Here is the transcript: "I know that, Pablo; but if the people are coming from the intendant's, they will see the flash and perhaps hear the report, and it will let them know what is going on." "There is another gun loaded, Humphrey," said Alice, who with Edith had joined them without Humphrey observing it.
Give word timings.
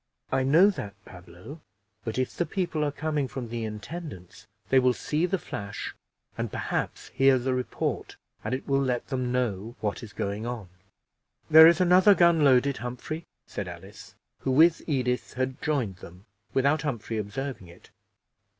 "I 0.31 0.41
know 0.41 0.71
that, 0.71 0.95
Pablo; 1.05 1.61
but 2.03 2.17
if 2.17 2.35
the 2.35 2.47
people 2.47 2.83
are 2.83 2.91
coming 2.91 3.27
from 3.27 3.49
the 3.49 3.63
intendant's, 3.65 4.47
they 4.69 4.79
will 4.79 4.95
see 4.95 5.27
the 5.27 5.37
flash 5.37 5.93
and 6.35 6.51
perhaps 6.51 7.09
hear 7.09 7.37
the 7.37 7.53
report, 7.53 8.15
and 8.43 8.55
it 8.55 8.67
will 8.67 8.81
let 8.81 9.09
them 9.09 9.31
know 9.31 9.75
what 9.79 10.01
is 10.01 10.11
going 10.11 10.43
on." 10.47 10.69
"There 11.51 11.67
is 11.67 11.79
another 11.79 12.15
gun 12.15 12.43
loaded, 12.43 12.77
Humphrey," 12.77 13.27
said 13.45 13.67
Alice, 13.67 14.15
who 14.39 14.49
with 14.49 14.81
Edith 14.89 15.33
had 15.35 15.61
joined 15.61 15.97
them 15.97 16.25
without 16.51 16.81
Humphrey 16.81 17.19
observing 17.19 17.67
it. 17.67 17.91